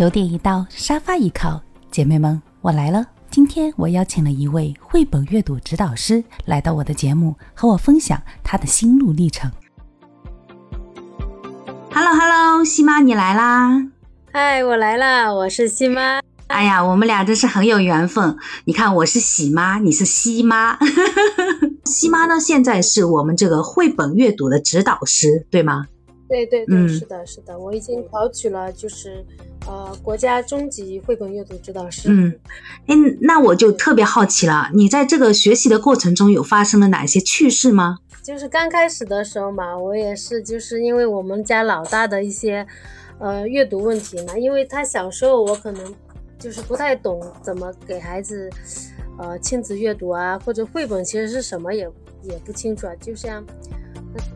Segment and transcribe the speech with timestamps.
[0.00, 3.06] 有点一到，沙发一靠，姐妹们，我来了。
[3.30, 9.52] 今天我邀请了一位绘本阅读指导师来到我的节目，和我分享他的心路历程。
[11.92, 13.90] Hello Hello，西妈你来啦！
[14.32, 16.22] 嗨，我来啦，我是西妈。
[16.46, 18.38] 哎呀，我们俩真是很有缘分。
[18.64, 20.78] 你看，我是喜妈，你是西妈。
[21.84, 25.88] 西妈呢，现在是我们这个绘本阅读的指导师，对吗？
[26.26, 29.26] 对对对，是的，是的，我已经考取了，就是
[29.66, 32.08] 呃国家中级绘本阅读指导师。
[32.10, 32.38] 嗯，
[32.86, 37.98] 哎，那我就特别好奇了，你在这个学习的过程中有发生了哪些趣事吗？
[38.22, 42.66] 就是刚开始的时候嘛，我也是，就是因为我们家老大的一些
[43.18, 45.94] 呃阅读问题嘛，因为他小时候我可能
[46.38, 48.50] 就是不太懂怎么给孩子
[49.18, 51.88] 呃亲子阅读啊，或者绘本其实是什么也
[52.22, 53.44] 也不清楚啊，就像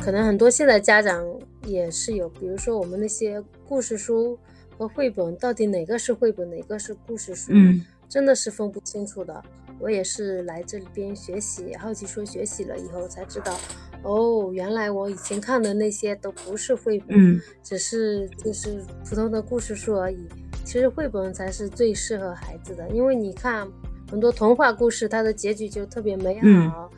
[0.00, 1.24] 可能很多现在家长。
[1.66, 4.38] 也是有，比如说我们那些故事书
[4.78, 9.42] 和绘本，到底哪个是绘本，哪个是故事书，嗯，真的是分不清楚的。
[9.78, 13.58] 我也是来这边学习，好奇说学习了以后才知道，
[14.02, 20.18] 哦，原来我以前看的那些都不是绘本，嗯，只是就是普通的故事书而已。
[20.64, 23.68] 其实绘本才是最适合孩子的，因为你看
[24.10, 26.90] 很多童话故事，它的结局就特别美好。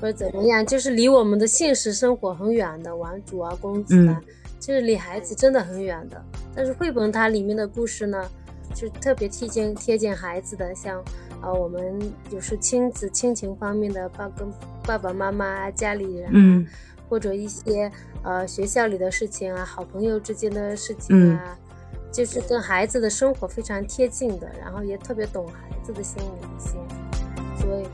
[0.00, 4.20] 或者怎么样，就是离我们的现实生活很远的王主啊、公子啊，
[4.64, 6.24] 就是离孩子真的很远的。
[6.54, 8.26] 但是绘本它里面的故事呢，
[8.74, 10.98] 就特别贴近贴近孩子的，像
[11.42, 14.48] 啊我们就是亲子亲情方面的，爸跟
[14.86, 16.66] 爸爸妈妈、家里人，嗯，
[17.10, 17.92] 或者一些
[18.22, 21.58] 呃学校里的事情啊、好朋友之间的事情啊，
[22.10, 26.78] 就是跟孩子的生活非常贴近的，然后也特别懂孩子的心理一些，
[27.60, 27.84] 所以。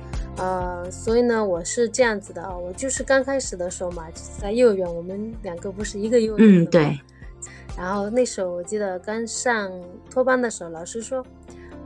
[0.41, 7.01] 呃，所以呢，我是这样子的啊，我就是刚开始的时候嘛，就是在幼儿园，我们两个不是一个幼儿园的，嗯，对。
[7.77, 9.71] 然后那时候我记得刚上
[10.11, 11.23] 托班的时候，老师说，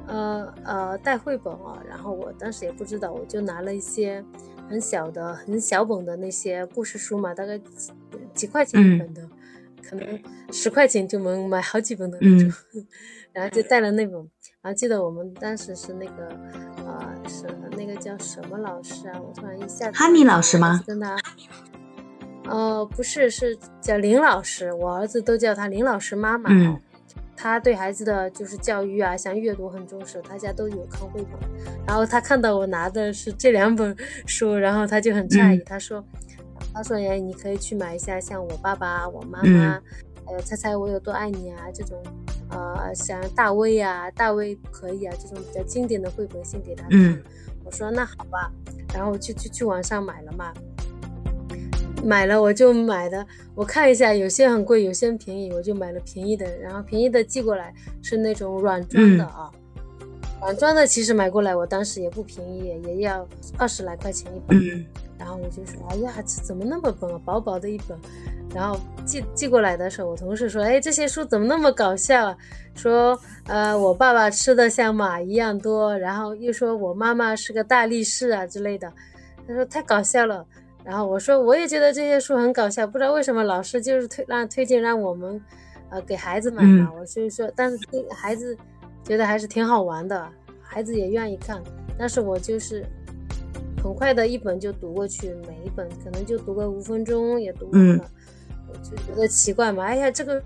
[0.06, 4.24] 呃呃，带绘本啊，然后我当时也不知道，我就拿了一些
[4.70, 7.92] 很小的、很小本的那些故事书嘛，大概几
[8.34, 9.28] 几块钱一本的，
[9.82, 12.52] 可能十块钱就能买好几本的那种，
[13.32, 14.14] 然后就带了那本。
[14.62, 16.28] 然后记得我们当时是那个。
[16.94, 17.46] 啊，是
[17.76, 19.20] 那个叫什么老师啊？
[19.20, 20.82] 我突然一下子哈尼老师吗？
[20.86, 21.16] 跟他，
[22.48, 24.72] 呃，不是，是叫林老师。
[24.72, 26.50] 我儿子都叫他林老师妈妈。
[26.50, 26.80] 嗯，
[27.36, 30.22] 他对孩子的就是教育啊，像阅读很重视。
[30.22, 31.40] 他家都有看绘本，
[31.86, 33.96] 然后他看到我拿的是这两本
[34.26, 36.04] 书，然后他就很诧异，他说
[36.72, 39.80] ：“他说，哎，你可以去买一下，像我爸爸、我妈妈。”
[40.13, 42.02] 还有猜猜我有多爱你啊这种，
[42.50, 47.22] 呃，像大卫啊，大卫可以啊这种比较经典的绘本先给他看。
[47.64, 48.50] 我说那好吧，
[48.94, 50.52] 然后我就去去网上买了嘛，
[52.02, 56.58] 买了我就买的，我看一下，有些很贵，有些便宜，我就买了便宜的。
[56.58, 59.50] 然后便宜的寄过来是那种软装的啊，
[60.40, 63.26] 软装的其实买过来我当时也不便宜，也要
[63.56, 64.86] 二十来块钱一本。
[65.16, 67.98] 然后我就说，哎呀，这怎么那么薄啊，薄薄的一本。
[68.54, 72.38] 然后寄寄过来的时候，我同事说：“哎，这些书怎么那么搞笑啊？
[72.74, 78.90] 说，呃，我爸爸吃的像马一样多，然后又说我妈妈是个大力士啊之类的。”
[79.46, 80.46] 他说太搞笑了。
[80.84, 85.40] 然后我说我也觉得这些书很搞笑，不知道为什么老师就是推让推荐让我们，
[85.88, 86.92] 呃，给孩子买嘛。
[86.98, 87.78] 我所以说，但是
[88.14, 88.56] 孩子
[89.02, 90.28] 觉得还是挺好玩的，
[90.60, 91.62] 孩子也愿意看。
[91.98, 92.84] 但是我就是
[93.82, 98.04] 很快的一本就读过去，每一本可能就读个五分钟也读完了。
[98.82, 100.42] 就觉得奇怪嘛，哎呀，这个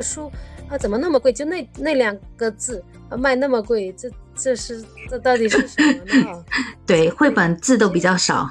[0.00, 0.30] 书
[0.68, 1.32] 啊怎么那么贵？
[1.32, 2.82] 就那那两个字
[3.18, 5.92] 卖那么贵，这这是这到底是什么
[6.32, 6.44] 呢？
[6.86, 8.50] 对，绘本字都比较少。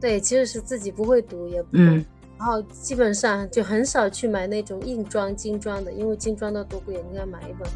[0.00, 2.04] 对，其实是自己不会读，也不懂。
[2.38, 7.68] 然后基本上就很少去买那种硬装、精装的，因为精装的多贵，你看买一本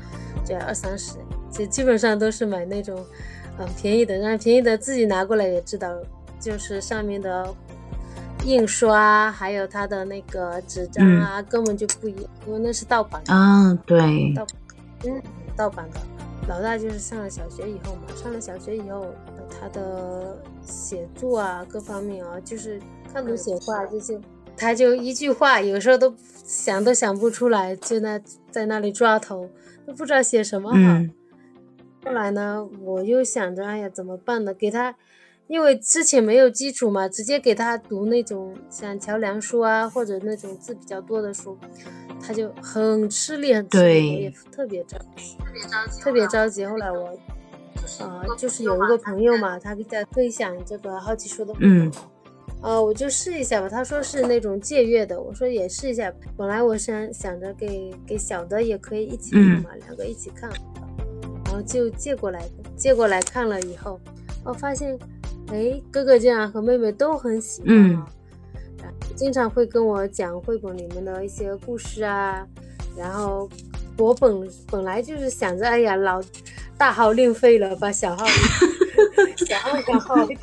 [0.45, 1.15] 就要二三十。
[1.53, 3.05] 就基本上都是买那种
[3.59, 5.97] 嗯便宜的，然后便宜的自己拿过来也知道，
[6.41, 7.55] 就是上面的。
[8.47, 13.21] 印刷还有它的那个纸张啊，根本就不一样，因为那是盗版。
[13.27, 14.47] 啊，对，盗，
[15.05, 15.21] 嗯，
[15.57, 16.01] 盗版的。
[16.49, 19.13] 老大就是上了小学以后嘛，上了小学以后，
[19.51, 22.81] 他的写作啊，各方面啊，就是
[23.13, 24.21] 看图写话这些，
[24.57, 28.21] 他就一句话，有时候都想都想不出来，就那
[28.53, 29.51] 在那里抓头，
[29.85, 30.79] 都不知道写什么好。
[32.05, 34.55] 后来呢，我又想着，哎呀，怎么办呢？
[34.55, 34.95] 给他。
[35.49, 41.57] 因为之前没有基础嘛，直接给他读那种像桥梁书啊，或者那种字比较多的书，
[42.21, 46.67] 他就很吃力，很吃力，我也特别着急，特别着急，特别着急。
[46.67, 47.17] 后来我，
[48.01, 51.93] 呃，就是有一个朋友嘛，他在分享这个好奇书的，嗯，
[52.61, 53.69] 呃，我就试一下吧。
[53.69, 56.13] 他说是那种借阅的，我说也试一下。
[56.37, 60.51] 本来我想想着给给小的也可以一起看嘛，两个一起看，
[61.45, 62.45] 然后就借过来，
[62.77, 64.01] 借过来看了以后，
[64.45, 64.99] 我发现，
[65.49, 68.05] 哎，哥哥竟然和妹妹都很喜欢。
[69.15, 72.47] 经常会跟我讲绘本里面的一些故事啊，
[72.97, 73.49] 然后
[73.97, 76.23] 我本本来就是想着，哎呀，老
[76.77, 78.27] 大号另废了，把小号
[79.37, 80.39] 小号养好一点，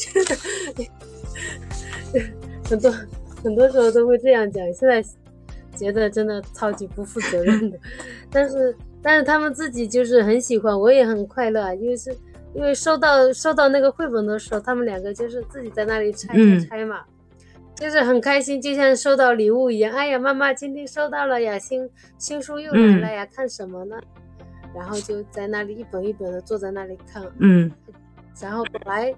[0.00, 0.36] 真的，
[2.70, 2.90] 很多
[3.42, 4.64] 很多时候都会这样讲。
[4.72, 5.04] 现在
[5.76, 7.78] 觉得真的超级不负责任的，
[8.32, 12.16] 但是但是他们自己就是很喜欢，我也很快乐，因为是
[12.54, 17.00] 因为收到收到那个绘本的时候，他们两个就是自己在那里拆拆拆嘛。
[17.74, 19.94] 就是很开心，就像收到礼物一样。
[19.94, 23.96] 哎呀，妈妈今天收到了呀，新新书又来了呀，看什么呢？
[24.74, 27.22] 然后就在那里一本一本的坐在那里看。
[27.38, 27.70] 嗯。
[28.40, 29.14] 然后本来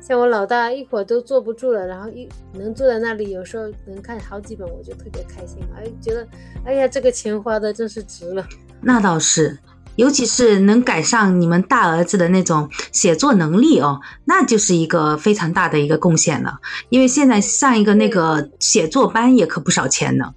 [0.00, 5.58] 像我老大一会儿都坐不住了，然后一能坐在那里，有时候能看好几本，我就特别开心。
[5.74, 6.24] 哎，觉得
[6.64, 8.46] 哎呀，这个钱花的真是值了。
[8.80, 9.58] 那倒是。
[9.96, 16.58] 尤其是能赶上你们大儿子的那种写作能力哦，那就是一个非常大的一个贡献了。
[16.88, 20.34] 因为现在上一个那个写作班也可不少钱呢。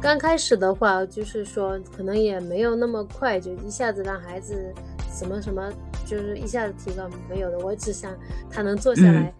[0.00, 4.72] 刚开始的话，就是说可能也没有那么快，就一下子让孩子
[5.12, 5.68] 什么什么，
[6.04, 7.58] 就是一下子提高没有的。
[7.58, 8.12] 我只想
[8.48, 9.34] 他能坐下来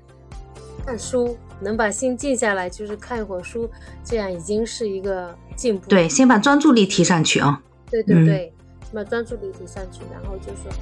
[0.84, 3.70] 看书，能把心静下来，就是看一会儿书，
[4.02, 5.88] 这样已经是一个进步。
[5.88, 7.62] 对，先把专注力提上去啊。
[7.88, 8.52] 对对对。
[8.96, 10.72] 把专注力提上去，然后就说，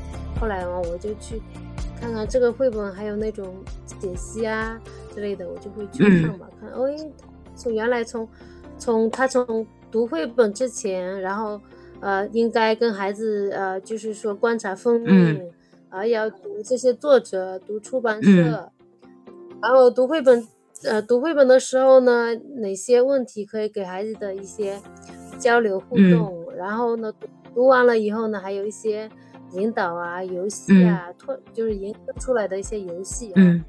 [0.40, 1.42] 后来嘛，我就去
[2.00, 3.52] 看看这个绘本，还有那种
[4.00, 4.80] 解析啊
[5.12, 6.88] 之类的，我就会去看嘛，看，哦，
[7.56, 8.28] 从原来从
[8.78, 11.60] 从他从读绘本之前，然后
[12.00, 15.50] 呃，应该跟孩子呃，就是说观察封面，
[15.88, 18.70] 啊，要读这些作者，读出版社，
[19.60, 20.46] 然后读绘本，
[20.84, 24.80] 呃，读绘本的时候呢，哪些问题可以给孩子的一些
[25.38, 27.12] 交流互动，然后呢。
[27.12, 29.08] 读完了以后呢，还有一些
[29.52, 33.64] 引导啊、游戏啊，拓就是引出来的一些游戏啊，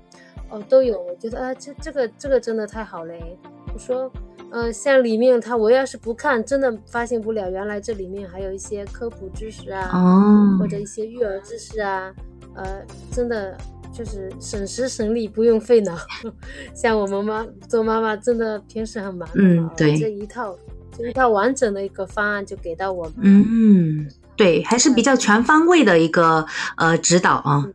[0.49, 1.01] 哦都有。
[1.01, 3.37] 我觉得啊，这这个这个真的太好嘞！
[3.73, 4.11] 我说，
[4.51, 12.13] 呃，像里面他，我要是不看，真的发现不了原来这里面还有一些科普知识啊，或者一些育儿知识啊，
[12.55, 13.57] 呃，真的
[13.93, 15.95] 就是省时省力，不用费脑。
[16.73, 20.57] 像我们妈做妈妈，真的平时很忙嗯，对，这一套。
[21.00, 26.45] 一套完整的一个方案就给到我们，嗯，对，还是比较全方位的一个
[26.77, 27.65] 呃指导啊。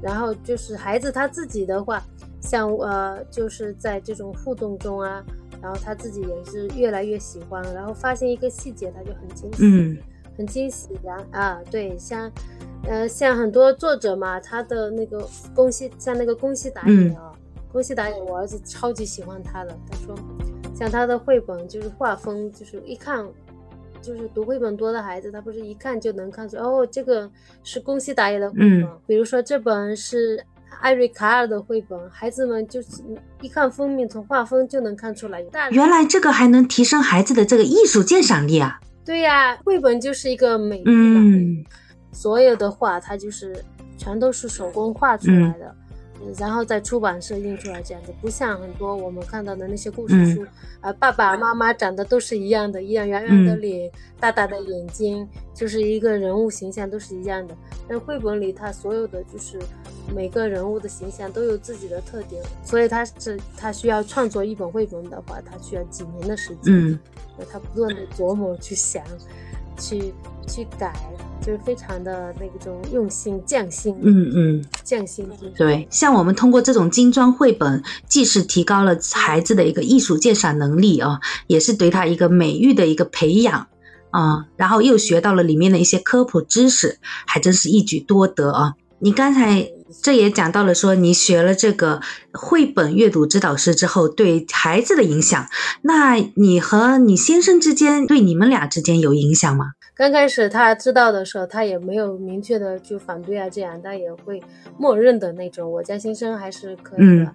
[0.00, 2.02] 然后就是孩子他自己的话，
[2.40, 5.22] 像呃，就是在这种互动中啊，
[5.60, 9.96] 然后他自己也是越来越喜欢，然后发现一个细节他就很惊喜，嗯，
[10.36, 12.30] 很惊喜然啊，对，像
[12.84, 17.30] 呃像很多作者嘛，他的那个宫西像那个宫西达也啊，
[17.70, 20.16] 宫西达也，我儿子超级喜欢他的，他说。
[20.74, 23.24] 像他的绘本，就是画风，就是一看，
[24.00, 27.30] 就是读绘本多的孩子，他不是一看就能看出哦，这个
[27.62, 28.88] 是宫西达也的绘本。
[29.06, 30.42] 比如说这本是
[30.80, 33.02] 艾瑞卡尔的绘本，孩子们就是
[33.40, 35.44] 一看封面，从画风就能看出来。
[35.70, 38.80] 原来这个还能提升孩子的这个艺术鉴赏力啊！
[39.04, 41.64] 对呀，绘本就是一个美嗯，
[42.12, 43.54] 所有的画它就是
[43.98, 45.74] 全都是手工画出来的。
[46.38, 50.44] 然后在出版社印出来这样子，不像很多我们看到的那些故事书，
[50.80, 57.56] 啊，爸爸妈妈长得都是一样的，一样圆圆的脸，大大的眼睛，就是一个人物形象都是一样的。
[57.88, 59.58] 但绘本里，他所有的就是
[60.14, 66.98] 每个人物的形象都有自己的特点，所以他是他需要创作一本绘本的话，他需要几年的时间，嗯，
[67.50, 69.04] 他不断的琢磨去想，
[69.82, 70.14] 去
[70.46, 70.94] 去改。
[71.44, 75.28] 就是非常的那种用心匠心，嗯嗯，匠心。
[75.56, 83.66] 对，像我们通过这种精装绘本，既是提高了孩子的一个艺术鉴赏能力啊，也是对他一个美育的一个培养
[84.10, 88.74] 啊，然后又学到了里面的一些科普知识，还真是一举多得啊。
[89.00, 89.68] 你刚才
[90.00, 92.00] 这也讲到了，说你学了这个
[92.32, 95.46] 绘本阅读指导师之后，对孩子的影响，
[95.82, 99.72] 那你和你先生之间，对你们俩之间有影响吗？
[99.94, 104.42] 刚开始他知道的时候，他也没有明确的就反对啊，这样他也会
[104.78, 105.70] 默认的那种。
[105.70, 107.34] 我家先生还是可以的，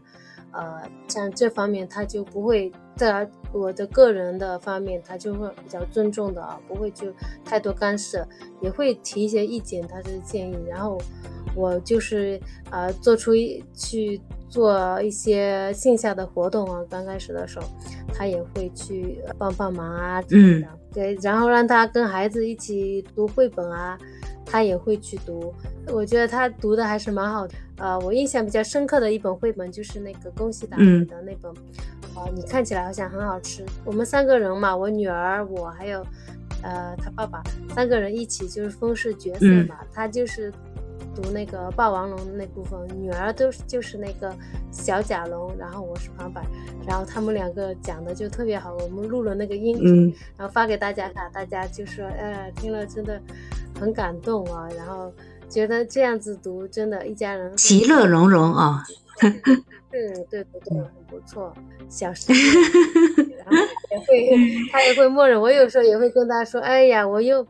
[0.52, 7.08] 呃，像这方面他就不会在我的个人的方面，他就会比较尊重的啊，不会就
[7.46, 8.28] 太多干涉，
[8.62, 10.58] 也会提一些意见，他是建议。
[10.68, 10.98] 然后
[11.56, 12.40] 我就是
[12.72, 17.68] 呃做出一去做一些线下的活动啊，刚开始的时候，
[18.14, 20.68] 他也会去帮帮忙啊之类的。
[20.94, 23.98] 对，然后让他跟孩子一起读绘本啊，
[24.46, 25.54] 他也会去读。
[25.94, 27.54] 我觉得他读的还是蛮好的。
[27.78, 31.52] 呃，我印象比较深刻的一本绘本就是那个宫西达也的那本，
[32.16, 33.66] 啊，你看起来好像很好吃。
[33.86, 36.06] 我们三个人嘛，我女儿，我还有，
[36.64, 37.44] 呃，他爸爸，
[37.74, 39.78] 三个人一起就是分饰角色嘛。
[39.94, 40.52] 他就是。
[41.16, 44.32] 读那个霸王龙的那部分，女儿都是就是那个
[44.72, 46.46] 小甲龙，然后我是旁白，
[46.88, 53.20] 然后他们两个讲的就特别好，我们录了那个音频，然后发给大家看，大家就说，呃，听了真的
[53.80, 55.12] 很感动啊，然后
[55.50, 58.84] 觉得这样子读真的，一家人其乐融融啊。
[59.22, 61.54] 嗯，对对对，很不错，
[61.90, 62.38] 小时候，
[63.38, 63.56] 然后
[63.92, 64.40] 也会
[64.72, 67.46] 他也会默认，我有时候也会跟他说，哎呀，我又。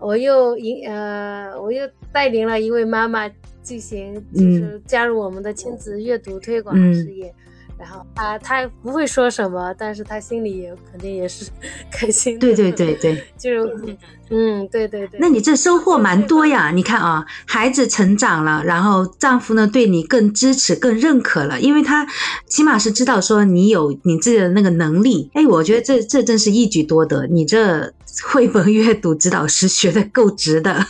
[0.00, 3.30] 我又引呃，我又带领了一位妈妈
[3.62, 7.32] 进行，就是加入我们的亲子阅读推广事业。
[7.78, 11.46] 然后他他不会说什么，但是他心里也肯定也是
[11.90, 12.40] 开心的。
[12.40, 13.96] 对对对对， 就是
[14.30, 15.18] 嗯，对对对。
[15.20, 16.70] 那你这收获蛮多呀！
[16.74, 22.06] 你看啊，孩子成长了，然后丈夫呢对你更支持、更认可了，因为他
[22.46, 25.30] 起码是知道说你有你自己的那个能力。
[25.34, 27.92] 哎，我觉得这这真是一举多得，你这。
[28.22, 30.86] 绘本阅读指导师学的够值的，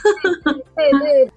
[0.77, 1.31] 对 对。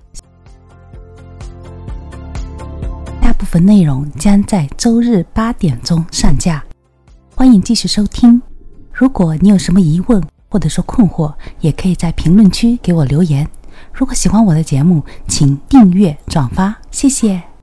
[3.38, 6.64] 部分内容将在周日八点钟上架，
[7.36, 8.42] 欢迎继续收听。
[8.92, 13.48] 如果你有什么疑问或者说困惑，也可以在评论区给我留言。
[13.94, 17.57] 如果喜欢我的节目，请订阅转发，谢谢。